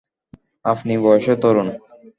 আপনি 0.65 0.93
বয়সে 1.03 1.33
তরুণ। 1.41 1.67